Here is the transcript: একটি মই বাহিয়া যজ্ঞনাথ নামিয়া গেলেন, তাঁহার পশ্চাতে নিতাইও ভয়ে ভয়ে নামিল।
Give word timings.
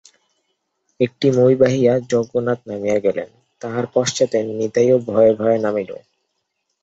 একটি 0.99 1.27
মই 1.31 1.53
বাহিয়া 1.55 1.93
যজ্ঞনাথ 2.11 2.59
নামিয়া 2.69 2.97
গেলেন, 3.05 3.29
তাঁহার 3.61 3.85
পশ্চাতে 3.95 4.37
নিতাইও 4.51 4.97
ভয়ে 5.07 5.33
ভয়ে 5.33 5.57
নামিল। 5.65 5.91